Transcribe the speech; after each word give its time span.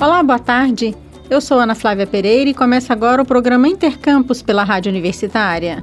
Olá, 0.00 0.22
boa 0.22 0.38
tarde. 0.38 0.94
Eu 1.28 1.40
sou 1.40 1.58
Ana 1.58 1.74
Flávia 1.74 2.06
Pereira 2.06 2.48
e 2.48 2.54
começa 2.54 2.92
agora 2.92 3.20
o 3.20 3.24
programa 3.24 3.66
Intercampus 3.66 4.40
pela 4.40 4.62
Rádio 4.62 4.90
Universitária. 4.90 5.82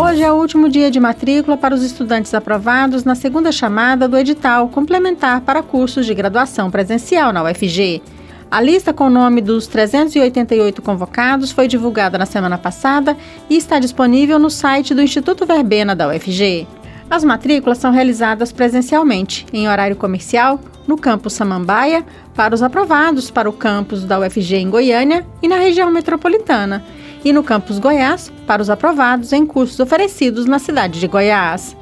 Hoje 0.00 0.22
é 0.22 0.30
o 0.30 0.36
último 0.36 0.68
dia 0.68 0.88
de 0.88 1.00
matrícula 1.00 1.56
para 1.56 1.74
os 1.74 1.82
estudantes 1.82 2.32
aprovados 2.32 3.02
na 3.02 3.16
segunda 3.16 3.50
chamada 3.50 4.06
do 4.06 4.16
edital 4.16 4.68
complementar 4.68 5.40
para 5.40 5.64
cursos 5.64 6.06
de 6.06 6.14
graduação 6.14 6.70
presencial 6.70 7.32
na 7.32 7.42
UFG. 7.42 8.00
A 8.48 8.60
lista 8.60 8.92
com 8.92 9.06
o 9.06 9.10
nome 9.10 9.40
dos 9.40 9.66
388 9.66 10.80
convocados 10.80 11.50
foi 11.50 11.66
divulgada 11.66 12.16
na 12.16 12.24
semana 12.24 12.56
passada 12.56 13.16
e 13.48 13.56
está 13.56 13.80
disponível 13.80 14.38
no 14.38 14.48
site 14.48 14.94
do 14.94 15.02
Instituto 15.02 15.44
Verbena 15.44 15.96
da 15.96 16.06
UFG. 16.06 16.68
As 17.10 17.24
matrículas 17.24 17.78
são 17.78 17.90
realizadas 17.90 18.52
presencialmente, 18.52 19.44
em 19.52 19.68
horário 19.68 19.96
comercial, 19.96 20.60
no 20.86 20.96
campus 20.96 21.34
Samambaia, 21.34 22.04
para 22.34 22.54
os 22.54 22.62
aprovados 22.62 23.30
para 23.30 23.48
o 23.48 23.52
campus 23.52 24.04
da 24.04 24.18
UFG 24.18 24.56
em 24.56 24.70
Goiânia 24.70 25.26
e 25.42 25.48
na 25.48 25.56
região 25.56 25.90
metropolitana, 25.90 26.84
e 27.24 27.32
no 27.32 27.42
campus 27.42 27.78
Goiás, 27.78 28.32
para 28.46 28.62
os 28.62 28.70
aprovados 28.70 29.32
em 29.32 29.44
cursos 29.44 29.78
oferecidos 29.78 30.46
na 30.46 30.58
cidade 30.58 30.98
de 30.98 31.06
Goiás. 31.06 31.76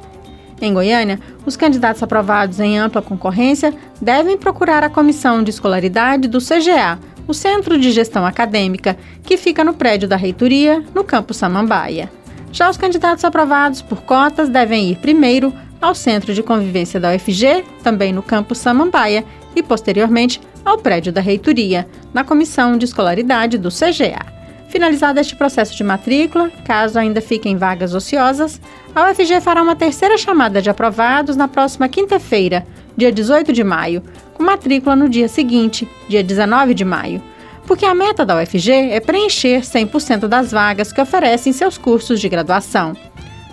Em 0.61 0.73
Goiânia, 0.73 1.19
os 1.45 1.55
candidatos 1.55 2.03
aprovados 2.03 2.59
em 2.59 2.77
ampla 2.77 3.01
concorrência 3.01 3.73
devem 4.01 4.37
procurar 4.37 4.83
a 4.83 4.89
Comissão 4.89 5.41
de 5.41 5.49
Escolaridade 5.49 6.27
do 6.27 6.39
CGA, 6.39 6.99
o 7.27 7.33
Centro 7.33 7.77
de 7.77 7.91
Gestão 7.91 8.25
Acadêmica, 8.25 8.97
que 9.23 9.37
fica 9.37 9.63
no 9.63 9.73
prédio 9.73 10.07
da 10.07 10.17
reitoria, 10.17 10.83
no 10.93 11.03
campus 11.03 11.37
Samambaia. 11.37 12.11
Já 12.51 12.69
os 12.69 12.77
candidatos 12.77 13.23
aprovados 13.23 13.81
por 13.81 14.01
cotas 14.01 14.49
devem 14.49 14.89
ir 14.89 14.97
primeiro 14.97 15.53
ao 15.81 15.95
Centro 15.95 16.33
de 16.33 16.43
Convivência 16.43 16.99
da 16.99 17.13
UFG, 17.13 17.63
também 17.83 18.11
no 18.13 18.21
campus 18.21 18.57
Samambaia, 18.57 19.23
e 19.55 19.63
posteriormente 19.63 20.41
ao 20.63 20.77
prédio 20.77 21.11
da 21.11 21.21
reitoria, 21.21 21.87
na 22.13 22.23
Comissão 22.23 22.77
de 22.77 22.85
Escolaridade 22.85 23.57
do 23.57 23.69
CGA. 23.69 24.25
Finalizado 24.69 25.19
este 25.19 25.35
processo 25.35 25.75
de 25.75 25.83
matrícula, 25.83 26.51
caso 26.63 26.99
ainda 26.99 27.21
fiquem 27.21 27.57
vagas 27.57 27.95
ociosas, 27.95 28.61
a 28.93 29.09
UFG 29.09 29.41
fará 29.41 29.63
uma 29.63 29.75
terceira 29.75 30.17
chamada 30.17 30.61
de 30.61 30.69
aprovados 30.69 31.35
na 31.35 31.47
próxima 31.47 31.89
quinta-feira, 31.89 32.65
dia 32.95 33.11
18 33.11 33.51
de 33.51 33.63
maio, 33.63 34.03
com 34.35 34.43
matrícula 34.43 34.95
no 34.95 35.09
dia 35.09 35.27
seguinte, 35.27 35.89
dia 36.07 36.23
19 36.23 36.73
de 36.73 36.85
maio 36.85 37.21
porque 37.69 37.85
a 37.85 37.93
meta 37.93 38.25
da 38.25 38.35
UFG 38.35 38.71
é 38.71 38.99
preencher 38.99 39.61
100% 39.61 40.27
das 40.27 40.51
vagas 40.51 40.91
que 40.91 40.99
oferecem 40.99 41.53
seus 41.53 41.77
cursos 41.77 42.19
de 42.19 42.27
graduação. 42.27 42.97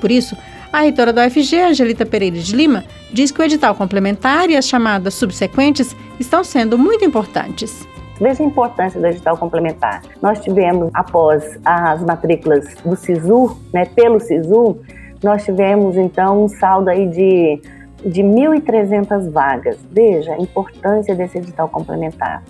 Por 0.00 0.11
isso, 0.11 0.34
a 0.72 0.81
reitora 0.81 1.12
da 1.12 1.27
UFG, 1.27 1.61
Angelita 1.61 2.05
Pereira 2.05 2.36
de 2.36 2.55
Lima, 2.55 2.84
diz 3.12 3.31
que 3.31 3.41
o 3.41 3.45
edital 3.45 3.75
complementar 3.75 4.50
e 4.50 4.56
as 4.56 4.69
chamadas 4.69 5.14
subsequentes 5.14 5.97
estão 6.19 6.42
sendo 6.45 6.77
muito 6.78 7.05
importantes. 7.05 7.86
Veja 8.20 8.42
a 8.42 8.47
importância 8.47 8.98
do 9.00 9.06
edital 9.06 9.36
complementar. 9.36 10.03
Nós 10.23 10.41
tivemos, 10.41 10.91
após 10.95 11.58
as 11.64 12.03
matrículas 12.03 12.75
do 12.84 12.97
SISU, 12.97 13.58
né, 13.73 13.84
pelo 13.84 14.19
SISU, 14.19 14.78
nós 15.23 15.45
tivemos 15.45 15.97
então 15.97 16.45
um 16.45 16.48
saldo 16.48 16.89
aí 16.89 17.06
de, 17.08 17.61
de 18.05 18.23
1.300 18.23 19.30
vagas. 19.30 19.78
Veja 19.91 20.33
a 20.33 20.39
importância 20.39 21.14
desse 21.14 21.39
edital 21.39 21.69
complementar. 21.69 22.42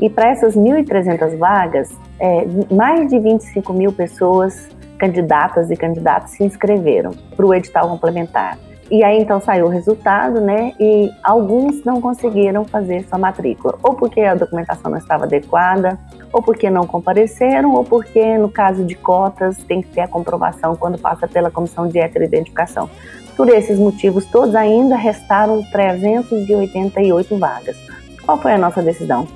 E 0.00 0.08
para 0.08 0.30
essas 0.30 0.56
1.300 0.56 1.36
vagas, 1.36 1.90
é, 2.20 2.46
mais 2.72 3.10
de 3.10 3.18
25 3.18 3.72
mil 3.72 3.92
pessoas, 3.92 4.68
candidatas 4.98 5.70
e 5.70 5.76
candidatos, 5.76 6.32
se 6.32 6.44
inscreveram 6.44 7.12
para 7.36 7.46
o 7.46 7.54
edital 7.54 7.88
complementar. 7.88 8.58
E 8.90 9.04
aí 9.04 9.20
então 9.20 9.38
saiu 9.38 9.66
o 9.66 9.68
resultado, 9.68 10.40
né? 10.40 10.72
E 10.80 11.12
alguns 11.22 11.84
não 11.84 12.00
conseguiram 12.00 12.64
fazer 12.64 13.04
sua 13.06 13.18
matrícula, 13.18 13.78
ou 13.82 13.94
porque 13.94 14.22
a 14.22 14.34
documentação 14.34 14.90
não 14.90 14.96
estava 14.96 15.24
adequada, 15.24 15.98
ou 16.32 16.42
porque 16.42 16.70
não 16.70 16.86
compareceram, 16.86 17.74
ou 17.74 17.84
porque 17.84 18.38
no 18.38 18.48
caso 18.48 18.84
de 18.84 18.94
cotas 18.94 19.58
tem 19.64 19.82
que 19.82 19.88
ter 19.88 20.00
a 20.00 20.08
comprovação 20.08 20.74
quando 20.74 20.98
passa 20.98 21.28
pela 21.28 21.50
comissão 21.50 21.86
de 21.86 21.98
heteroidentificação. 21.98 22.88
Por 23.36 23.50
esses 23.50 23.78
motivos 23.78 24.24
todos, 24.24 24.54
ainda 24.54 24.96
restaram 24.96 25.62
388 25.70 27.38
vagas. 27.38 27.76
Qual 28.24 28.38
foi 28.38 28.52
a 28.52 28.58
nossa 28.58 28.82
decisão? 28.82 29.28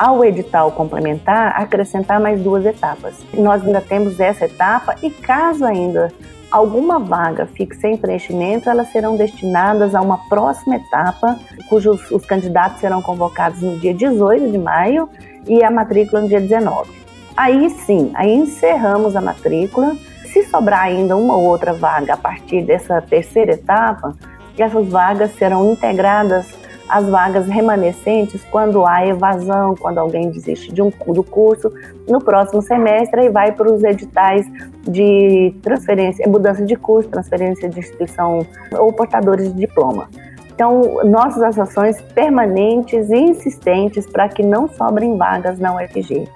Ao 0.00 0.24
edital 0.24 0.72
complementar, 0.72 1.52
acrescentar 1.60 2.18
mais 2.18 2.40
duas 2.40 2.64
etapas. 2.64 3.14
Nós 3.34 3.62
ainda 3.62 3.82
temos 3.82 4.18
essa 4.18 4.46
etapa 4.46 4.96
e 5.02 5.10
caso 5.10 5.62
ainda 5.62 6.10
alguma 6.50 6.98
vaga 6.98 7.44
fique 7.44 7.76
sem 7.76 7.98
preenchimento, 7.98 8.70
elas 8.70 8.90
serão 8.90 9.14
destinadas 9.14 9.94
a 9.94 10.00
uma 10.00 10.16
próxima 10.26 10.76
etapa, 10.76 11.38
cujos 11.68 12.10
os 12.10 12.24
candidatos 12.24 12.80
serão 12.80 13.02
convocados 13.02 13.60
no 13.60 13.78
dia 13.78 13.92
18 13.92 14.50
de 14.50 14.56
maio 14.56 15.06
e 15.46 15.62
a 15.62 15.70
matrícula 15.70 16.22
no 16.22 16.28
dia 16.28 16.40
19. 16.40 16.90
Aí 17.36 17.68
sim, 17.68 18.10
aí 18.14 18.34
encerramos 18.34 19.14
a 19.14 19.20
matrícula. 19.20 19.94
Se 20.32 20.44
sobrar 20.44 20.84
ainda 20.84 21.14
uma 21.14 21.36
ou 21.36 21.44
outra 21.44 21.74
vaga 21.74 22.14
a 22.14 22.16
partir 22.16 22.62
dessa 22.62 23.02
terceira 23.02 23.52
etapa, 23.52 24.16
essas 24.56 24.88
vagas 24.88 25.34
serão 25.36 25.70
integradas 25.70 26.46
as 26.90 27.06
vagas 27.08 27.46
remanescentes 27.46 28.42
quando 28.50 28.84
há 28.84 29.06
evasão, 29.06 29.74
quando 29.76 29.98
alguém 29.98 30.30
desiste 30.30 30.72
de 30.72 30.82
um, 30.82 30.90
do 30.90 31.22
curso, 31.22 31.72
no 32.08 32.20
próximo 32.20 32.60
semestre 32.60 33.26
e 33.26 33.30
vai 33.30 33.52
para 33.52 33.72
os 33.72 33.82
editais 33.84 34.46
de 34.82 35.54
transferência, 35.62 36.28
mudança 36.28 36.64
de 36.64 36.76
curso, 36.76 37.08
transferência 37.08 37.68
de 37.68 37.78
instituição 37.78 38.44
ou 38.72 38.92
portadores 38.92 39.52
de 39.52 39.60
diploma. 39.60 40.08
Então, 40.52 41.00
nossas 41.04 41.58
ações 41.58 42.02
permanentes 42.14 43.08
e 43.08 43.16
insistentes 43.16 44.06
para 44.06 44.28
que 44.28 44.42
não 44.42 44.68
sobrem 44.68 45.16
vagas 45.16 45.58
na 45.58 45.74
UFG. 45.74 46.28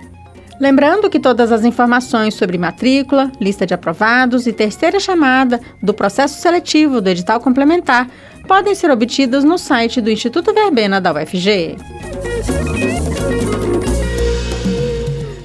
Lembrando 0.60 1.10
que 1.10 1.18
todas 1.18 1.50
as 1.50 1.64
informações 1.64 2.34
sobre 2.34 2.56
matrícula, 2.56 3.30
lista 3.40 3.66
de 3.66 3.74
aprovados 3.74 4.46
e 4.46 4.52
terceira 4.52 5.00
chamada 5.00 5.60
do 5.82 5.92
processo 5.92 6.40
seletivo 6.40 7.00
do 7.00 7.10
edital 7.10 7.40
complementar 7.40 8.08
podem 8.46 8.74
ser 8.74 8.90
obtidas 8.90 9.44
no 9.44 9.58
site 9.58 10.00
do 10.00 10.10
Instituto 10.10 10.52
Verbena 10.52 11.00
da 11.00 11.12
UFG. 11.12 11.76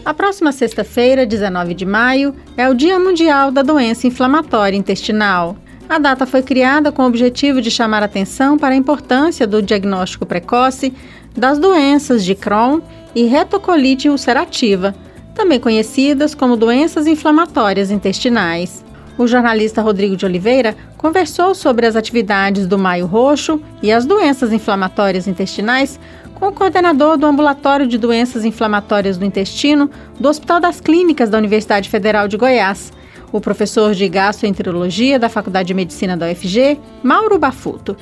A 0.06 0.14
próxima 0.14 0.52
sexta-feira, 0.52 1.26
19 1.26 1.74
de 1.74 1.86
maio, 1.86 2.34
é 2.58 2.68
o 2.68 2.74
Dia 2.74 2.98
Mundial 2.98 3.52
da 3.52 3.62
Doença 3.62 4.08
Inflamatória 4.08 4.76
Intestinal. 4.76 5.56
A 5.88 6.00
data 6.00 6.26
foi 6.26 6.42
criada 6.42 6.92
com 6.92 7.04
o 7.04 7.08
objetivo 7.08 7.62
de 7.62 7.70
chamar 7.70 8.04
atenção 8.04 8.58
para 8.58 8.74
a 8.74 8.78
importância 8.78 9.46
do 9.46 9.62
diagnóstico 9.62 10.26
precoce 10.26 10.94
das 11.36 11.60
doenças 11.60 12.26
de 12.26 12.36
Crohn 12.36 12.80
e 13.14 13.24
retocolite 13.24 14.10
ulcerativa, 14.10 14.96
também 15.36 15.60
conhecidas 15.60 16.36
como 16.36 16.58
doenças 16.58 17.08
inflamatórias 17.08 17.92
intestinais. 17.92 18.84
O 19.19 19.28
jornalista 19.28 19.81
Rodrigo 19.81 20.16
de 20.16 20.25
Oliveira 20.25 20.78
conversou 20.96 21.53
sobre 21.53 21.85
as 21.85 21.97
atividades 21.97 22.66
do 22.66 22.78
Maio 22.78 23.06
Roxo 23.06 23.62
e 23.84 23.91
as 23.91 24.06
doenças 24.06 24.53
inflamatórias 24.53 25.28
intestinais 25.28 26.00
com 26.35 26.47
o 26.47 26.53
coordenador 26.53 27.18
do 27.18 27.25
Ambulatório 27.25 27.85
de 27.85 27.97
Doenças 27.97 28.46
Inflamatórias 28.46 29.18
do 29.18 29.25
Intestino 29.25 29.91
do 30.18 30.30
Hospital 30.30 30.62
das 30.62 30.80
Clínicas 30.80 31.30
da 31.30 31.38
Universidade 31.38 31.90
Federal 31.90 32.30
de 32.30 32.38
Goiás, 32.38 32.94
o 33.30 33.41
professor 33.41 33.94
de 33.94 34.07
gastroenterologia 34.07 35.19
da 35.19 35.28
Faculdade 35.28 35.68
de 35.68 35.74
Medicina 35.74 36.16
da 36.16 36.31
UFG, 36.31 36.80
Mauro 37.03 37.38
Bafuto. 37.38 37.97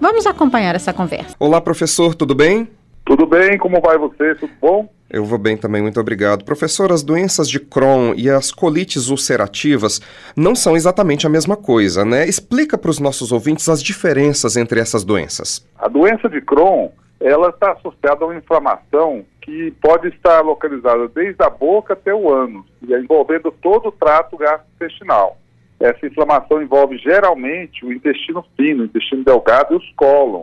Vamos 0.00 0.26
acompanhar 0.26 0.74
essa 0.74 0.92
conversa. 0.92 1.36
Olá, 1.38 1.60
professor, 1.60 2.12
tudo 2.12 2.34
bem? 2.34 2.68
Tudo 3.06 3.24
bem, 3.24 3.56
como 3.56 3.80
vai 3.80 3.96
você? 3.96 4.34
Tudo 4.34 4.52
bom? 4.60 4.88
Eu 5.08 5.24
vou 5.24 5.38
bem 5.38 5.56
também, 5.56 5.80
muito 5.80 6.00
obrigado. 6.00 6.44
Professor, 6.44 6.90
as 6.90 7.04
doenças 7.04 7.48
de 7.48 7.60
Crohn 7.60 8.12
e 8.16 8.28
as 8.28 8.50
colites 8.50 9.08
ulcerativas 9.08 10.00
não 10.36 10.56
são 10.56 10.74
exatamente 10.74 11.24
a 11.24 11.30
mesma 11.30 11.56
coisa, 11.56 12.04
né? 12.04 12.26
Explica 12.26 12.76
para 12.76 12.90
os 12.90 12.98
nossos 12.98 13.30
ouvintes 13.30 13.68
as 13.68 13.80
diferenças 13.80 14.56
entre 14.56 14.80
essas 14.80 15.04
doenças. 15.04 15.64
A 15.78 15.86
doença 15.86 16.28
de 16.28 16.40
Crohn, 16.40 16.88
ela 17.20 17.50
está 17.50 17.70
associada 17.72 18.24
a 18.24 18.26
uma 18.26 18.36
inflamação 18.36 19.24
que 19.40 19.72
pode 19.80 20.08
estar 20.08 20.40
localizada 20.40 21.06
desde 21.06 21.40
a 21.44 21.48
boca 21.48 21.92
até 21.92 22.12
o 22.12 22.28
ânus, 22.28 22.66
envolvendo 22.82 23.52
todo 23.62 23.90
o 23.90 23.92
trato 23.92 24.36
gastrointestinal. 24.36 25.38
Essa 25.78 26.04
inflamação 26.04 26.60
envolve 26.60 26.98
geralmente 26.98 27.86
o 27.86 27.92
intestino 27.92 28.44
fino, 28.56 28.82
o 28.82 28.86
intestino 28.86 29.22
delgado 29.22 29.74
e 29.74 29.76
os 29.76 29.92
cólon 29.94 30.42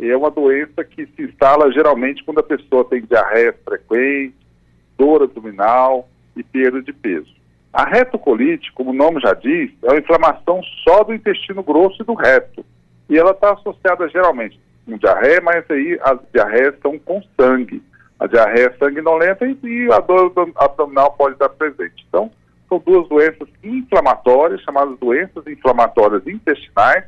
é 0.00 0.16
uma 0.16 0.30
doença 0.30 0.84
que 0.84 1.06
se 1.06 1.22
instala 1.22 1.72
geralmente 1.72 2.24
quando 2.24 2.40
a 2.40 2.42
pessoa 2.42 2.84
tem 2.84 3.02
diarreia 3.02 3.54
frequente, 3.64 4.34
dor 4.98 5.22
abdominal 5.22 6.08
e 6.36 6.42
perda 6.42 6.82
de 6.82 6.92
peso. 6.92 7.32
A 7.72 7.84
retocolite, 7.84 8.72
como 8.72 8.90
o 8.90 8.94
nome 8.94 9.20
já 9.20 9.34
diz, 9.34 9.70
é 9.82 9.88
uma 9.88 9.98
inflamação 9.98 10.60
só 10.84 11.02
do 11.02 11.14
intestino 11.14 11.62
grosso 11.62 12.02
e 12.02 12.04
do 12.04 12.14
reto. 12.14 12.64
E 13.08 13.18
ela 13.18 13.32
está 13.32 13.52
associada 13.52 14.08
geralmente 14.08 14.60
com 14.86 14.96
diarreia, 14.96 15.40
mas 15.40 15.64
aí 15.70 15.98
as 16.02 16.18
diarreias 16.32 16.74
são 16.80 16.98
com 16.98 17.22
sangue. 17.38 17.82
A 18.18 18.26
diarreia 18.26 18.66
é 18.66 18.78
sanguinolenta 18.78 19.46
e, 19.46 19.58
e 19.64 19.92
a 19.92 19.98
dor 19.98 20.32
abdominal 20.56 21.12
pode 21.12 21.34
estar 21.34 21.48
presente. 21.48 22.04
Então, 22.08 22.30
são 22.68 22.78
duas 22.78 23.08
doenças 23.08 23.48
inflamatórias, 23.62 24.62
chamadas 24.62 24.98
doenças 24.98 25.46
inflamatórias 25.46 26.26
intestinais, 26.26 27.04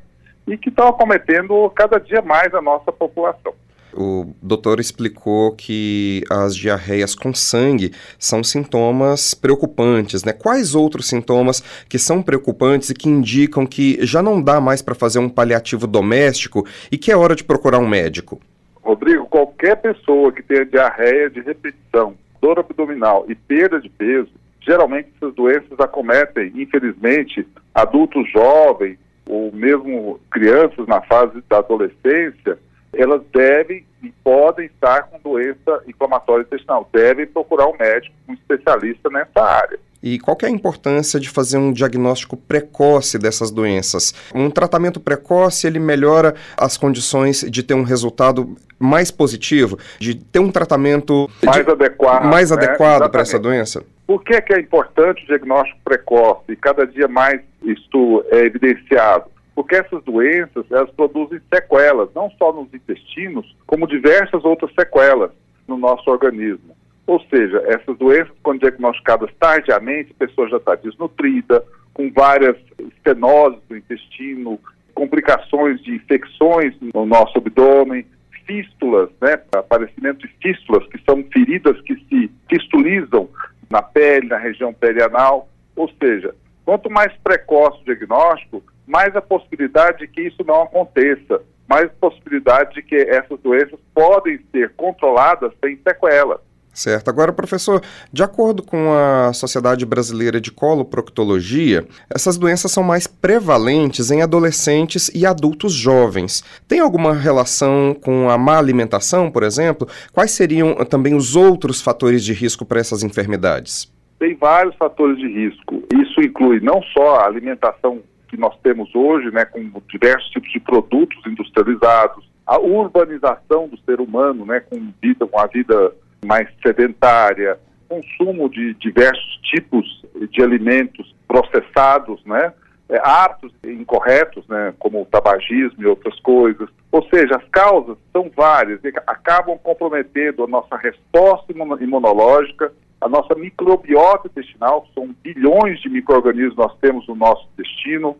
e 0.46 0.56
que 0.56 0.68
estão 0.68 0.88
acometendo 0.88 1.70
cada 1.74 1.98
dia 1.98 2.22
mais 2.22 2.54
a 2.54 2.62
nossa 2.62 2.92
população. 2.92 3.52
O 3.98 4.34
doutor 4.42 4.78
explicou 4.78 5.52
que 5.52 6.22
as 6.30 6.54
diarreias 6.54 7.14
com 7.14 7.32
sangue 7.32 7.92
são 8.18 8.44
sintomas 8.44 9.32
preocupantes, 9.32 10.22
né? 10.22 10.34
Quais 10.34 10.74
outros 10.74 11.08
sintomas 11.08 11.62
que 11.88 11.98
são 11.98 12.22
preocupantes 12.22 12.90
e 12.90 12.94
que 12.94 13.08
indicam 13.08 13.66
que 13.66 13.98
já 14.04 14.22
não 14.22 14.42
dá 14.42 14.60
mais 14.60 14.82
para 14.82 14.94
fazer 14.94 15.18
um 15.18 15.30
paliativo 15.30 15.86
doméstico 15.86 16.66
e 16.92 16.98
que 16.98 17.10
é 17.10 17.16
hora 17.16 17.34
de 17.34 17.42
procurar 17.42 17.78
um 17.78 17.88
médico? 17.88 18.38
Rodrigo, 18.82 19.26
qualquer 19.26 19.76
pessoa 19.76 20.30
que 20.30 20.42
tenha 20.42 20.66
diarreia 20.66 21.30
de 21.30 21.40
repetição, 21.40 22.14
dor 22.40 22.58
abdominal 22.58 23.24
e 23.28 23.34
perda 23.34 23.80
de 23.80 23.88
peso, 23.88 24.30
geralmente 24.60 25.08
essas 25.16 25.34
doenças 25.34 25.80
acometem, 25.80 26.52
infelizmente, 26.54 27.46
adultos 27.74 28.30
jovens 28.30 28.98
ou 29.26 29.52
mesmo 29.52 30.20
crianças 30.30 30.86
na 30.86 31.00
fase 31.02 31.42
da 31.48 31.58
adolescência, 31.58 32.58
elas 32.92 33.22
devem 33.32 33.84
e 34.02 34.12
podem 34.22 34.66
estar 34.66 35.02
com 35.04 35.18
doença 35.18 35.82
inflamatória 35.86 36.42
intestinal. 36.42 36.88
Devem 36.92 37.26
procurar 37.26 37.66
um 37.66 37.76
médico, 37.76 38.14
um 38.28 38.34
especialista 38.34 39.10
nessa 39.10 39.42
área. 39.42 39.78
E 40.02 40.18
qual 40.18 40.36
é 40.42 40.46
a 40.46 40.50
importância 40.50 41.18
de 41.18 41.28
fazer 41.28 41.58
um 41.58 41.72
diagnóstico 41.72 42.36
precoce 42.36 43.18
dessas 43.18 43.50
doenças? 43.50 44.14
Um 44.34 44.50
tratamento 44.50 45.00
precoce, 45.00 45.66
ele 45.66 45.80
melhora 45.80 46.34
as 46.56 46.76
condições 46.76 47.44
de 47.48 47.62
ter 47.62 47.74
um 47.74 47.82
resultado 47.82 48.56
mais 48.78 49.10
positivo, 49.10 49.78
de 49.98 50.14
ter 50.14 50.38
um 50.38 50.52
tratamento 50.52 51.28
mais 51.44 51.64
de, 51.64 51.70
adequado, 51.72 52.24
mais 52.24 52.50
né? 52.50 52.56
adequado 52.56 53.10
para 53.10 53.22
essa 53.22 53.38
doença? 53.38 53.82
Por 54.06 54.22
que, 54.22 54.40
que 54.40 54.54
é 54.54 54.60
importante 54.60 55.24
o 55.24 55.26
diagnóstico 55.26 55.80
precoce 55.84 56.52
e 56.52 56.56
cada 56.56 56.86
dia 56.86 57.08
mais 57.08 57.40
isto 57.62 58.24
é 58.30 58.38
evidenciado? 58.46 59.24
Porque 59.54 59.74
essas 59.74 60.04
doenças, 60.04 60.64
elas 60.70 60.90
produzem 60.90 61.40
sequelas, 61.52 62.10
não 62.14 62.30
só 62.38 62.52
nos 62.52 62.72
intestinos, 62.72 63.56
como 63.66 63.88
diversas 63.88 64.44
outras 64.44 64.72
sequelas 64.74 65.30
no 65.66 65.76
nosso 65.76 66.08
organismo. 66.10 66.76
Ou 67.06 67.20
seja, 67.30 67.62
essas 67.66 67.96
doenças, 67.98 68.32
quando 68.42 68.60
diagnosticadas 68.60 69.30
tardiamente, 69.40 70.12
a 70.12 70.26
pessoa 70.26 70.48
já 70.48 70.58
está 70.58 70.74
desnutrida, 70.74 71.64
com 71.94 72.12
várias 72.12 72.56
estenoses 72.78 73.60
do 73.68 73.76
intestino, 73.76 74.60
complicações 74.94 75.80
de 75.82 75.94
infecções 75.94 76.74
no 76.94 77.06
nosso 77.06 77.38
abdômen, 77.38 78.04
fístulas, 78.46 79.10
né, 79.20 79.40
aparecimento 79.54 80.26
de 80.26 80.32
fístulas, 80.40 80.86
que 80.88 80.98
são 81.08 81.24
feridas 81.32 81.80
que 81.82 81.94
se 82.08 82.30
fistulizam 82.48 83.28
na 83.70 83.82
pele, 83.82 84.28
na 84.28 84.36
região 84.36 84.72
perianal. 84.72 85.48
Ou 85.74 85.90
seja, 85.98 86.34
quanto 86.64 86.90
mais 86.90 87.12
precoce 87.22 87.80
o 87.82 87.84
diagnóstico, 87.84 88.62
mais 88.86 89.14
a 89.16 89.22
possibilidade 89.22 89.98
de 89.98 90.08
que 90.08 90.22
isso 90.22 90.44
não 90.44 90.62
aconteça, 90.62 91.42
mais 91.68 91.84
a 91.86 92.00
possibilidade 92.00 92.74
de 92.74 92.82
que 92.82 92.96
essas 92.96 93.38
doenças 93.40 93.78
podem 93.92 94.38
ser 94.52 94.72
controladas 94.74 95.52
sem 95.62 95.76
sequelas. 95.76 96.40
Certo. 96.76 97.08
Agora, 97.08 97.32
professor, 97.32 97.80
de 98.12 98.22
acordo 98.22 98.62
com 98.62 98.92
a 98.92 99.32
Sociedade 99.32 99.86
Brasileira 99.86 100.38
de 100.38 100.52
Coloproctologia, 100.52 101.86
essas 102.10 102.36
doenças 102.36 102.70
são 102.70 102.84
mais 102.84 103.06
prevalentes 103.06 104.10
em 104.10 104.20
adolescentes 104.20 105.10
e 105.14 105.24
adultos 105.24 105.72
jovens. 105.72 106.44
Tem 106.68 106.78
alguma 106.78 107.14
relação 107.14 107.96
com 107.98 108.28
a 108.28 108.36
má 108.36 108.58
alimentação, 108.58 109.30
por 109.30 109.42
exemplo? 109.42 109.88
Quais 110.12 110.32
seriam 110.32 110.74
também 110.84 111.14
os 111.14 111.34
outros 111.34 111.80
fatores 111.80 112.22
de 112.22 112.34
risco 112.34 112.66
para 112.66 112.78
essas 112.78 113.02
enfermidades? 113.02 113.90
Tem 114.18 114.34
vários 114.34 114.76
fatores 114.76 115.16
de 115.16 115.28
risco. 115.28 115.82
Isso 115.94 116.20
inclui 116.20 116.60
não 116.60 116.82
só 116.82 117.20
a 117.20 117.26
alimentação 117.26 118.02
que 118.28 118.36
nós 118.36 118.54
temos 118.62 118.94
hoje, 118.94 119.30
né, 119.30 119.46
com 119.46 119.62
diversos 119.88 120.28
tipos 120.28 120.52
de 120.52 120.60
produtos 120.60 121.24
industrializados, 121.26 122.28
a 122.46 122.58
urbanização 122.58 123.66
do 123.66 123.78
ser 123.78 123.98
humano, 123.98 124.44
né, 124.44 124.60
com 124.60 124.92
vida, 125.00 125.26
com 125.26 125.40
a 125.40 125.46
vida 125.46 125.94
mais 126.24 126.48
sedentária, 126.62 127.58
consumo 127.88 128.48
de 128.48 128.74
diversos 128.74 129.36
tipos 129.42 130.04
de 130.30 130.42
alimentos 130.42 131.14
processados, 131.26 132.24
né? 132.24 132.52
É, 132.88 133.00
hábitos 133.02 133.52
incorretos, 133.64 134.46
né, 134.46 134.72
como 134.78 135.02
o 135.02 135.06
tabagismo 135.06 135.82
e 135.82 135.86
outras 135.86 136.18
coisas. 136.20 136.68
Ou 136.92 137.04
seja, 137.08 137.36
as 137.36 137.44
causas 137.48 137.98
são 138.12 138.30
várias 138.34 138.82
e 138.84 138.92
acabam 139.08 139.58
comprometendo 139.58 140.44
a 140.44 140.46
nossa 140.46 140.76
resposta 140.76 141.52
imunológica, 141.52 142.72
a 143.00 143.08
nossa 143.08 143.34
microbiota 143.34 144.28
intestinal, 144.28 144.86
são 144.94 145.12
bilhões 145.20 145.80
de 145.80 145.88
micro-organismos 145.88 146.56
nós 146.56 146.78
temos 146.78 147.08
no 147.08 147.16
nosso 147.16 147.44
intestino, 147.54 148.16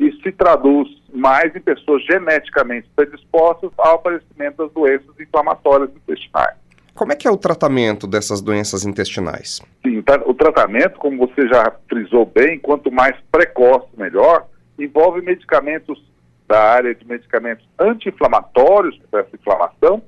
e 0.00 0.12
se 0.22 0.32
traduz 0.32 0.88
mais 1.12 1.54
em 1.54 1.60
pessoas 1.60 2.02
geneticamente 2.06 2.88
predispostas 2.96 3.70
ao 3.76 3.96
aparecimento 3.96 4.56
das 4.56 4.72
doenças 4.72 5.20
inflamatórias 5.20 5.90
intestinais. 5.94 6.56
Como 7.00 7.14
é 7.14 7.16
que 7.16 7.26
é 7.26 7.30
o 7.30 7.36
tratamento 7.38 8.06
dessas 8.06 8.42
doenças 8.42 8.84
intestinais? 8.84 9.62
Sim, 9.82 10.04
o 10.26 10.34
tratamento, 10.34 10.98
como 10.98 11.16
você 11.26 11.48
já 11.48 11.72
frisou 11.88 12.26
bem, 12.26 12.58
quanto 12.58 12.92
mais 12.92 13.16
precoce, 13.32 13.88
melhor, 13.96 14.46
envolve 14.78 15.22
medicamentos 15.22 15.98
da 16.46 16.62
área 16.62 16.94
de 16.94 17.08
medicamentos 17.08 17.66
anti-inflamatórios 17.78 19.00
para 19.10 19.20
essa 19.20 19.34
inflamação 19.34 20.02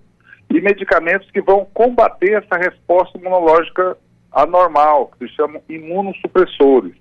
e 0.50 0.61
medicamentos 0.61 1.31
que 1.31 1.41
vão 1.41 1.67
combater 1.73 2.44
essa 2.44 2.59
resposta 2.59 3.17
imunológica 3.17 3.97
anormal, 4.31 5.12
que 5.19 5.27
se 5.27 5.35
chamam 5.35 5.62
imunossupressores. 5.71 6.93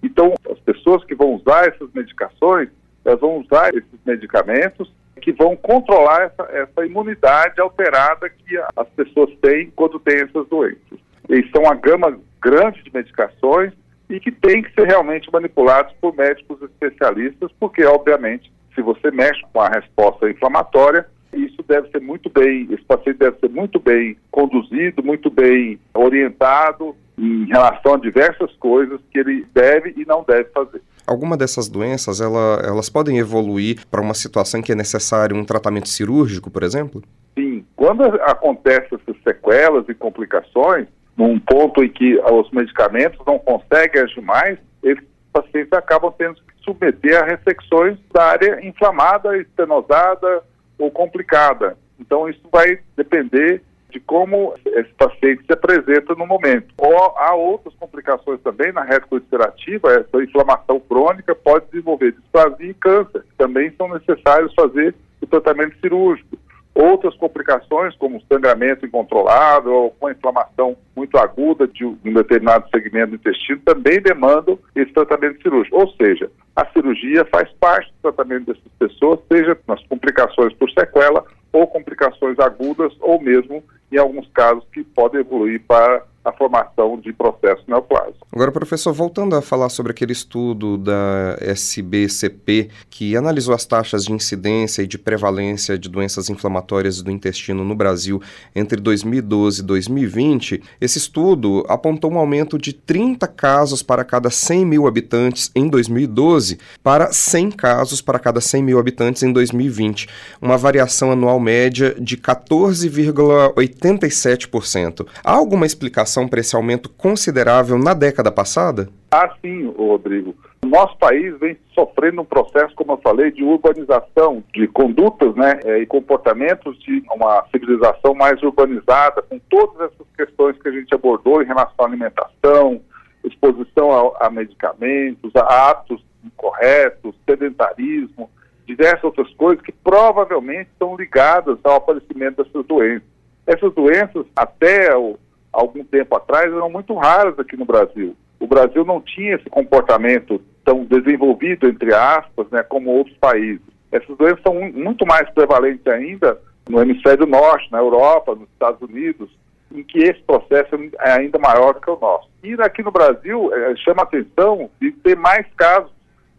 Então, 0.00 0.32
as 0.48 0.60
pessoas 0.60 1.04
que 1.04 1.16
vão 1.16 1.34
usar 1.34 1.66
essas 1.66 1.92
medicações, 1.92 2.68
elas 3.04 3.18
vão 3.18 3.38
usar 3.38 3.74
esses 3.74 3.98
medicamentos 4.06 4.94
que 5.20 5.32
vão 5.32 5.56
controlar 5.56 6.22
essa, 6.22 6.42
essa 6.52 6.86
imunidade 6.86 7.60
alterada 7.60 8.28
que 8.28 8.56
as 8.76 8.88
pessoas 8.90 9.30
têm 9.42 9.70
quando 9.76 9.98
têm 10.00 10.20
essas 10.20 10.46
doenças. 10.48 10.98
Eles 11.28 11.50
são 11.50 11.62
uma 11.62 11.74
gama 11.74 12.18
grande 12.40 12.82
de 12.82 12.92
medicações 12.92 13.72
e 14.08 14.18
que 14.18 14.32
tem 14.32 14.62
que 14.62 14.72
ser 14.72 14.86
realmente 14.86 15.30
manipulados 15.32 15.94
por 16.00 16.14
médicos 16.16 16.60
especialistas, 16.62 17.50
porque, 17.60 17.84
obviamente, 17.84 18.52
se 18.74 18.82
você 18.82 19.10
mexe 19.10 19.40
com 19.52 19.60
a 19.60 19.68
resposta 19.68 20.28
inflamatória, 20.28 21.06
isso 21.32 21.62
deve 21.68 21.88
ser 21.90 22.00
muito 22.00 22.28
bem, 22.28 22.66
esse 22.70 22.82
paciente 22.82 23.18
deve 23.18 23.38
ser 23.38 23.50
muito 23.50 23.78
bem 23.78 24.16
conduzido, 24.30 25.02
muito 25.02 25.30
bem 25.30 25.78
orientado 25.94 26.96
em 27.16 27.44
relação 27.44 27.94
a 27.94 27.98
diversas 27.98 28.52
coisas 28.56 29.00
que 29.12 29.18
ele 29.18 29.46
deve 29.54 29.94
e 29.96 30.04
não 30.04 30.24
deve 30.26 30.44
fazer. 30.50 30.82
Alguma 31.06 31.36
dessas 31.36 31.68
doenças, 31.68 32.20
ela, 32.20 32.60
elas 32.64 32.88
podem 32.88 33.18
evoluir 33.18 33.86
para 33.90 34.00
uma 34.00 34.14
situação 34.14 34.62
que 34.62 34.72
é 34.72 34.74
necessário 34.74 35.36
um 35.36 35.44
tratamento 35.44 35.88
cirúrgico, 35.88 36.50
por 36.50 36.62
exemplo? 36.62 37.02
Sim. 37.38 37.64
Quando 37.76 38.02
acontecem 38.04 38.98
essas 38.98 39.22
sequelas 39.22 39.88
e 39.88 39.94
complicações, 39.94 40.86
num 41.16 41.38
ponto 41.38 41.82
em 41.82 41.88
que 41.88 42.18
os 42.18 42.50
medicamentos 42.50 43.18
não 43.26 43.38
conseguem 43.38 44.02
agir 44.02 44.20
mais, 44.22 44.58
esses 44.82 45.04
pacientes 45.32 45.72
acabam 45.72 46.12
tendo 46.16 46.34
que 46.36 46.64
submeter 46.64 47.22
a 47.22 47.26
ressecções 47.26 47.98
da 48.12 48.24
área 48.24 48.66
inflamada, 48.66 49.36
estenosada 49.36 50.42
ou 50.78 50.90
complicada. 50.90 51.76
Então, 51.98 52.28
isso 52.28 52.40
vai 52.50 52.78
depender 52.96 53.62
de 53.90 54.00
como 54.00 54.54
esse 54.66 54.92
paciente 54.94 55.44
se 55.44 55.52
apresenta 55.52 56.14
no 56.14 56.26
momento. 56.26 56.72
Ou 56.78 56.96
há 57.16 57.34
outras 57.34 57.74
complicações 57.74 58.40
também 58.40 58.72
na 58.72 58.82
reta 58.82 59.06
ulcerativa, 59.10 59.92
essa 59.92 60.22
inflamação 60.22 60.80
crônica 60.80 61.34
pode 61.34 61.66
desenvolver 61.66 62.12
displasia 62.12 62.70
e 62.70 62.74
câncer. 62.74 63.24
Também 63.36 63.72
são 63.76 63.88
necessários 63.88 64.54
fazer 64.54 64.94
o 65.20 65.26
tratamento 65.26 65.78
cirúrgico. 65.80 66.38
Outras 66.74 67.14
complicações, 67.16 67.96
como 67.96 68.22
sangramento 68.32 68.86
incontrolável 68.86 69.72
ou 69.72 69.90
com 69.90 70.10
inflamação 70.10 70.76
muito 70.94 71.18
aguda 71.18 71.66
de 71.66 71.84
um 71.84 71.96
determinado 72.14 72.68
segmento 72.70 73.10
do 73.10 73.16
intestino, 73.16 73.60
também 73.64 74.00
demandam 74.00 74.58
esse 74.74 74.92
tratamento 74.92 75.42
cirúrgico. 75.42 75.76
Ou 75.76 75.88
seja, 75.92 76.30
a 76.54 76.64
cirurgia 76.66 77.24
faz 77.24 77.50
parte 77.60 77.92
do 77.92 78.12
tratamento 78.12 78.46
dessas 78.46 78.72
pessoas, 78.78 79.18
seja 79.30 79.58
nas 79.66 79.84
complicações 79.86 80.52
por 80.54 80.70
sequela 80.70 81.24
ou 81.52 81.66
complicações 81.66 82.38
agudas, 82.38 82.92
ou 83.00 83.20
mesmo, 83.20 83.62
em 83.90 83.98
alguns 83.98 84.28
casos, 84.32 84.64
que 84.72 84.84
podem 84.84 85.20
evoluir 85.20 85.60
para 85.66 86.04
a 86.24 86.32
formação 86.32 86.98
de 86.98 87.12
processo 87.12 87.62
neoplásico. 87.66 88.26
Agora, 88.32 88.52
professor, 88.52 88.92
voltando 88.92 89.34
a 89.34 89.42
falar 89.42 89.70
sobre 89.70 89.90
aquele 89.92 90.12
estudo 90.12 90.76
da 90.76 91.38
SBCP 91.40 92.68
que 92.90 93.16
analisou 93.16 93.54
as 93.54 93.64
taxas 93.64 94.04
de 94.04 94.12
incidência 94.12 94.82
e 94.82 94.86
de 94.86 94.98
prevalência 94.98 95.78
de 95.78 95.88
doenças 95.88 96.28
inflamatórias 96.28 97.00
do 97.00 97.10
intestino 97.10 97.64
no 97.64 97.74
Brasil 97.74 98.20
entre 98.54 98.78
2012 98.80 99.62
e 99.62 99.64
2020, 99.64 100.62
esse 100.80 100.98
estudo 100.98 101.64
apontou 101.68 102.12
um 102.12 102.18
aumento 102.18 102.58
de 102.58 102.74
30 102.74 103.26
casos 103.26 103.82
para 103.82 104.04
cada 104.04 104.28
100 104.30 104.66
mil 104.66 104.86
habitantes 104.86 105.50
em 105.54 105.66
2012 105.68 106.58
para 106.82 107.10
100 107.12 107.52
casos 107.52 108.02
para 108.02 108.18
cada 108.18 108.40
100 108.40 108.62
mil 108.62 108.78
habitantes 108.78 109.22
em 109.22 109.32
2020, 109.32 110.08
uma 110.40 110.58
variação 110.58 111.10
anual 111.10 111.40
média 111.40 111.94
de 111.98 112.16
14,87%. 112.16 115.06
Há 115.24 115.32
alguma 115.32 115.66
explicação 115.66 116.09
para 116.28 116.40
esse 116.40 116.56
aumento 116.56 116.88
considerável 116.90 117.78
na 117.78 117.94
década 117.94 118.30
passada? 118.32 118.88
Ah, 119.10 119.30
sim, 119.40 119.72
Rodrigo. 119.76 120.34
O 120.64 120.68
nosso 120.68 120.96
país 120.98 121.38
vem 121.38 121.56
sofrendo 121.74 122.20
um 122.20 122.24
processo, 122.24 122.74
como 122.74 122.92
eu 122.92 122.98
falei, 122.98 123.30
de 123.30 123.42
urbanização, 123.42 124.44
de 124.54 124.68
condutas 124.68 125.34
né, 125.34 125.58
é, 125.64 125.78
e 125.78 125.86
comportamentos 125.86 126.78
de 126.80 127.02
uma 127.14 127.44
civilização 127.50 128.14
mais 128.14 128.42
urbanizada, 128.42 129.22
com 129.22 129.38
todas 129.50 129.90
essas 129.90 130.06
questões 130.16 130.60
que 130.60 130.68
a 130.68 130.72
gente 130.72 130.94
abordou 130.94 131.42
em 131.42 131.46
relação 131.46 131.84
à 131.84 131.84
alimentação, 131.86 132.80
exposição 133.24 133.90
a, 133.90 134.26
a 134.26 134.30
medicamentos, 134.30 135.34
a 135.34 135.70
atos 135.70 136.02
incorretos, 136.24 137.14
sedentarismo, 137.28 138.30
diversas 138.66 139.04
outras 139.04 139.32
coisas 139.34 139.64
que 139.64 139.72
provavelmente 139.72 140.68
estão 140.72 140.94
ligadas 140.96 141.58
ao 141.64 141.76
aparecimento 141.76 142.42
dessas 142.42 142.66
doenças. 142.66 143.08
Essas 143.46 143.72
doenças, 143.74 144.26
até 144.36 144.94
o, 144.96 145.18
algum 145.52 145.84
tempo 145.84 146.16
atrás, 146.16 146.52
eram 146.52 146.70
muito 146.70 146.94
raras 146.94 147.38
aqui 147.38 147.56
no 147.56 147.64
Brasil. 147.64 148.16
O 148.38 148.46
Brasil 148.46 148.84
não 148.84 149.00
tinha 149.00 149.34
esse 149.34 149.48
comportamento 149.50 150.40
tão 150.64 150.84
desenvolvido, 150.84 151.68
entre 151.68 151.92
aspas, 151.94 152.46
né, 152.50 152.62
como 152.62 152.90
outros 152.90 153.16
países. 153.18 153.60
Essas 153.92 154.16
doenças 154.16 154.42
são 154.42 154.54
muito 154.54 155.04
mais 155.06 155.28
prevalentes 155.30 155.86
ainda 155.86 156.38
no 156.68 156.80
hemisfério 156.80 157.26
norte, 157.26 157.70
na 157.72 157.78
Europa, 157.78 158.34
nos 158.34 158.48
Estados 158.50 158.80
Unidos, 158.80 159.28
em 159.72 159.82
que 159.82 159.98
esse 159.98 160.20
processo 160.22 160.74
é 161.00 161.12
ainda 161.12 161.38
maior 161.38 161.74
do 161.74 161.80
que 161.80 161.90
o 161.90 161.98
nosso. 161.98 162.28
E 162.42 162.54
aqui 162.60 162.82
no 162.82 162.90
Brasil, 162.90 163.52
é, 163.52 163.76
chama 163.76 164.02
atenção 164.02 164.70
de 164.80 164.92
ter 164.92 165.16
mais 165.16 165.46
casos 165.56 165.90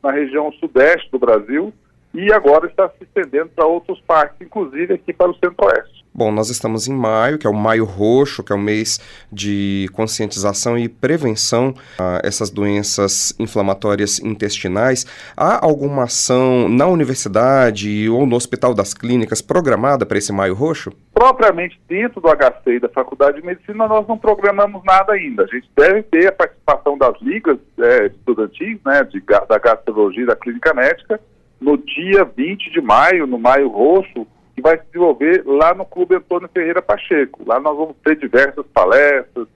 na 0.01 0.11
região 0.11 0.51
sudeste 0.53 1.09
do 1.11 1.19
Brasil 1.19 1.73
e 2.13 2.31
agora 2.33 2.67
está 2.67 2.89
se 2.89 3.03
estendendo 3.03 3.49
para 3.49 3.65
outros 3.65 3.99
partes, 4.01 4.35
inclusive 4.41 4.93
aqui 4.93 5.13
para 5.13 5.31
o 5.31 5.35
centro-oeste. 5.35 6.00
Bom, 6.13 6.29
nós 6.29 6.49
estamos 6.49 6.89
em 6.89 6.93
maio, 6.93 7.37
que 7.37 7.47
é 7.47 7.49
o 7.49 7.53
Maio 7.53 7.85
Roxo, 7.85 8.43
que 8.43 8.51
é 8.51 8.55
o 8.55 8.59
mês 8.59 8.99
de 9.31 9.87
conscientização 9.93 10.77
e 10.77 10.89
prevenção 10.89 11.73
a 11.97 12.19
essas 12.21 12.49
doenças 12.49 13.33
inflamatórias 13.39 14.19
intestinais. 14.19 15.05
Há 15.37 15.65
alguma 15.65 16.03
ação 16.03 16.67
na 16.67 16.85
universidade 16.85 18.09
ou 18.09 18.25
no 18.25 18.35
Hospital 18.35 18.73
das 18.73 18.93
Clínicas 18.93 19.41
programada 19.41 20.05
para 20.05 20.17
esse 20.17 20.33
Maio 20.33 20.53
Roxo? 20.53 20.91
Propriamente 21.13 21.79
dentro 21.87 22.19
do 22.19 22.27
HC 22.27 22.71
e 22.71 22.79
da 22.81 22.89
Faculdade 22.89 23.39
de 23.39 23.47
Medicina, 23.47 23.87
nós 23.87 24.05
não 24.05 24.17
programamos 24.17 24.83
nada 24.83 25.13
ainda. 25.13 25.43
A 25.43 25.47
gente 25.47 25.69
deve 25.77 26.03
ter 26.03 26.27
a 26.27 26.31
participação 26.33 26.97
das 26.97 27.17
ligas 27.21 27.57
é, 27.79 28.07
estudantis, 28.07 28.79
né, 28.85 29.01
de, 29.05 29.23
da 29.47 29.57
gastrologia 29.57 30.23
e 30.23 30.27
da 30.27 30.35
clínica 30.35 30.73
médica, 30.73 31.21
no 31.61 31.77
dia 31.77 32.25
20 32.25 32.69
de 32.69 32.81
maio, 32.81 33.25
no 33.25 33.39
Maio 33.39 33.69
Roxo, 33.69 34.27
vai 34.61 34.77
se 34.77 34.85
desenvolver 34.85 35.43
lá 35.45 35.73
no 35.73 35.85
Clube 35.85 36.15
Antônio 36.15 36.49
Ferreira 36.53 36.81
Pacheco. 36.81 37.43
Lá 37.45 37.59
nós 37.59 37.75
vamos 37.75 37.95
ter 38.03 38.15
diversas 38.15 38.65
palestras, 38.67 39.47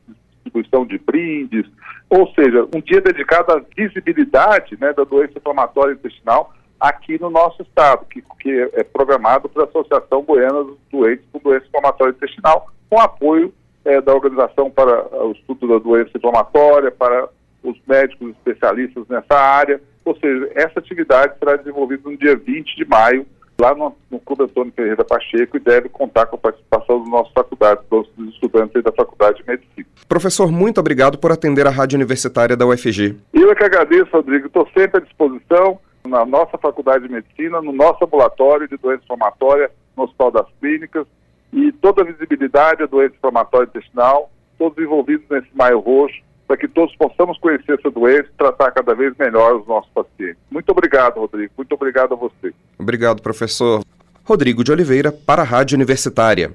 distribuição 0.44 0.86
de 0.86 0.98
brindes, 0.98 1.66
ou 2.10 2.28
seja, 2.34 2.68
um 2.76 2.82
dia 2.82 3.02
dedicado 3.02 3.52
à 3.52 3.62
visibilidade 3.76 4.78
né, 4.80 4.94
da 4.94 5.04
doença 5.04 5.38
inflamatória 5.38 5.94
intestinal 5.94 6.54
aqui 6.80 7.20
no 7.20 7.30
nosso 7.30 7.62
estado, 7.62 8.06
que, 8.06 8.24
que 8.40 8.70
é 8.74 8.84
programado 8.84 9.50
pela 9.50 9.66
Associação 9.66 10.22
Goiana 10.22 10.64
dos 10.64 10.78
Doentes 10.92 11.26
com 11.32 11.40
Doença 11.40 11.66
Inflamatória 11.68 12.12
Intestinal, 12.12 12.70
com 12.90 13.00
apoio 13.00 13.54
é, 13.84 14.02
da 14.02 14.14
Organização 14.14 14.70
para 14.70 15.26
o 15.26 15.32
Estudo 15.32 15.68
da 15.68 15.80
Doença 15.80 16.12
Inflamatória, 16.16 16.92
para 16.92 17.30
os 17.64 17.78
médicos 17.88 18.30
especialistas 18.32 19.08
nessa 19.08 19.36
área, 19.36 19.82
ou 20.04 20.16
seja, 20.18 20.52
essa 20.54 20.80
atividade 20.80 21.34
será 21.40 21.56
desenvolvida 21.56 22.08
no 22.10 22.16
dia 22.16 22.36
20 22.36 22.76
de 22.76 22.86
maio, 22.86 23.26
lá 23.60 23.74
no, 23.74 23.96
no 24.12 24.20
Clube 24.20 24.44
Antônio 24.44 24.74
Ferreira 24.76 25.04
Pacheco, 25.04 25.58
e 25.58 25.60
deve 25.60 25.90
contar 25.90 26.26
com 26.26 26.36
a 26.36 26.40
participação 26.40 27.00
dos 27.00 27.10
nossos 27.10 27.34
faculdades, 27.34 27.84
dos 27.90 28.08
estudantes 28.34 28.84
da 28.84 28.92
Faculdade 28.92 29.42
de 29.42 29.48
Medicina. 29.48 29.88
Professor, 30.08 30.52
muito 30.52 30.80
obrigado 30.80 31.18
por 31.18 31.32
atender 31.32 31.66
a 31.66 31.72
Rádio 31.72 31.96
Universitária 31.96 32.56
da 32.56 32.66
UFG. 32.66 33.16
Eu 33.34 33.52
é 33.52 33.56
que 33.56 33.64
agradeço, 33.64 34.12
Rodrigo. 34.12 34.48
Estou 34.48 34.68
sempre 34.78 35.00
à 35.00 35.04
disposição 35.04 35.80
na 36.06 36.26
nossa 36.26 36.58
Faculdade 36.58 37.08
de 37.08 37.14
Medicina, 37.14 37.62
no 37.62 37.72
nosso 37.72 38.04
ambulatório 38.04 38.68
de 38.68 38.78
doença 38.78 39.04
inflamatória, 39.04 39.72
no 39.96 40.04
Hospital 40.04 40.32
das 40.32 40.48
Clínicas, 40.60 41.08
e 41.52 41.72
toda 41.72 42.02
a 42.02 42.06
visibilidade 42.06 42.80
da 42.80 42.86
doença 42.86 43.16
inflamatória 43.16 43.68
intestinal, 43.68 44.30
todos 44.58 44.78
envolvidos 44.84 45.26
nesse 45.30 45.48
Maio 45.54 45.80
Roxo, 45.80 46.22
para 46.48 46.58
que 46.58 46.68
todos 46.68 46.96
possamos 46.96 47.38
conhecer 47.40 47.78
essa 47.80 47.90
doença 47.90 48.28
e 48.32 48.38
tratar 48.38 48.72
cada 48.72 48.94
vez 48.94 49.14
melhor 49.18 49.56
os 49.56 49.68
nossos 49.68 49.90
pacientes. 49.92 50.38
Muito 50.50 50.70
obrigado, 50.70 51.20
Rodrigo. 51.20 51.52
Muito 51.58 51.74
obrigado 51.74 52.14
a 52.14 52.18
você. 52.18 52.54
Obrigado, 52.78 53.22
professor. 53.22 53.84
Rodrigo 54.24 54.64
de 54.64 54.72
Oliveira, 54.72 55.12
para 55.12 55.42
a 55.42 55.46
Rádio 55.46 55.76
Universitária. 55.76 56.52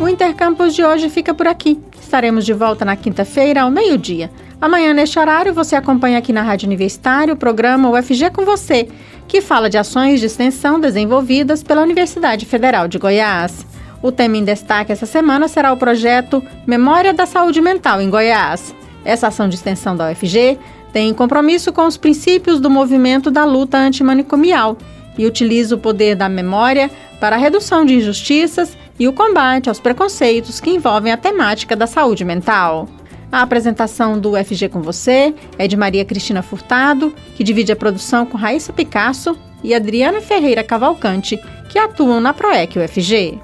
O 0.00 0.08
Intercampus 0.08 0.74
de 0.74 0.84
hoje 0.84 1.08
fica 1.08 1.32
por 1.32 1.46
aqui. 1.46 1.80
Estaremos 1.98 2.44
de 2.44 2.52
volta 2.52 2.84
na 2.84 2.96
quinta-feira, 2.96 3.62
ao 3.62 3.70
meio-dia. 3.70 4.30
Amanhã, 4.60 4.92
neste 4.92 5.18
horário, 5.18 5.54
você 5.54 5.74
acompanha 5.74 6.18
aqui 6.18 6.32
na 6.32 6.42
Rádio 6.42 6.66
Universitária 6.66 7.32
o 7.32 7.36
programa 7.36 7.90
UFG 7.90 8.30
com 8.30 8.44
Você, 8.44 8.88
que 9.26 9.40
fala 9.40 9.70
de 9.70 9.78
ações 9.78 10.20
de 10.20 10.26
extensão 10.26 10.78
desenvolvidas 10.78 11.62
pela 11.62 11.82
Universidade 11.82 12.44
Federal 12.44 12.86
de 12.86 12.98
Goiás. 12.98 13.66
O 14.04 14.12
tema 14.12 14.36
em 14.36 14.44
destaque 14.44 14.92
essa 14.92 15.06
semana 15.06 15.48
será 15.48 15.72
o 15.72 15.78
projeto 15.78 16.42
Memória 16.66 17.14
da 17.14 17.24
Saúde 17.24 17.62
Mental 17.62 18.02
em 18.02 18.10
Goiás. 18.10 18.74
Essa 19.02 19.28
ação 19.28 19.48
de 19.48 19.54
extensão 19.54 19.96
da 19.96 20.10
UFG 20.10 20.58
tem 20.92 21.14
compromisso 21.14 21.72
com 21.72 21.86
os 21.86 21.96
princípios 21.96 22.60
do 22.60 22.68
movimento 22.68 23.30
da 23.30 23.46
luta 23.46 23.78
antimanicomial 23.78 24.76
e 25.16 25.24
utiliza 25.24 25.74
o 25.74 25.78
poder 25.78 26.16
da 26.16 26.28
memória 26.28 26.90
para 27.18 27.36
a 27.36 27.38
redução 27.38 27.82
de 27.86 27.94
injustiças 27.94 28.76
e 29.00 29.08
o 29.08 29.12
combate 29.14 29.70
aos 29.70 29.80
preconceitos 29.80 30.60
que 30.60 30.68
envolvem 30.68 31.10
a 31.10 31.16
temática 31.16 31.74
da 31.74 31.86
saúde 31.86 32.26
mental. 32.26 32.86
A 33.32 33.40
apresentação 33.40 34.18
do 34.18 34.32
UFG 34.32 34.68
com 34.68 34.82
você 34.82 35.34
é 35.56 35.66
de 35.66 35.78
Maria 35.78 36.04
Cristina 36.04 36.42
Furtado, 36.42 37.14
que 37.34 37.42
divide 37.42 37.72
a 37.72 37.76
produção 37.76 38.26
com 38.26 38.36
Raíssa 38.36 38.70
Picasso 38.70 39.34
e 39.62 39.74
Adriana 39.74 40.20
Ferreira 40.20 40.62
Cavalcante, 40.62 41.40
que 41.70 41.78
atuam 41.78 42.20
na 42.20 42.34
PROEC 42.34 42.78
UFG. 42.78 43.40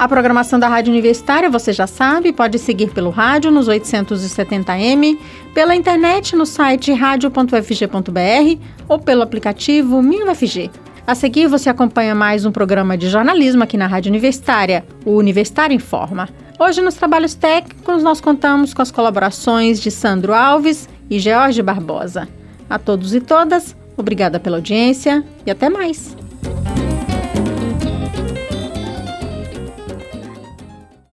A 0.00 0.08
programação 0.08 0.58
da 0.58 0.66
Rádio 0.66 0.90
Universitária, 0.90 1.50
você 1.50 1.74
já 1.74 1.86
sabe, 1.86 2.32
pode 2.32 2.58
seguir 2.58 2.90
pelo 2.90 3.10
rádio 3.10 3.50
nos 3.50 3.68
870m, 3.68 5.18
pela 5.52 5.76
internet 5.76 6.34
no 6.34 6.46
site 6.46 6.90
radio.fg.br 6.90 8.64
ou 8.88 8.98
pelo 8.98 9.20
aplicativo 9.20 10.00
MinUFG. 10.00 10.70
A 11.06 11.14
seguir, 11.14 11.48
você 11.48 11.68
acompanha 11.68 12.14
mais 12.14 12.46
um 12.46 12.50
programa 12.50 12.96
de 12.96 13.10
jornalismo 13.10 13.62
aqui 13.62 13.76
na 13.76 13.86
Rádio 13.86 14.08
Universitária, 14.08 14.86
o 15.04 15.18
Universitário 15.18 15.74
Informa. 15.76 16.30
Hoje, 16.58 16.80
nos 16.80 16.94
trabalhos 16.94 17.34
técnicos, 17.34 18.02
nós 18.02 18.22
contamos 18.22 18.72
com 18.72 18.80
as 18.80 18.90
colaborações 18.90 19.78
de 19.82 19.90
Sandro 19.90 20.32
Alves 20.32 20.88
e 21.10 21.18
George 21.18 21.60
Barbosa. 21.60 22.26
A 22.70 22.78
todos 22.78 23.14
e 23.14 23.20
todas, 23.20 23.76
obrigada 23.98 24.40
pela 24.40 24.56
audiência 24.56 25.22
e 25.44 25.50
até 25.50 25.68
mais. 25.68 26.16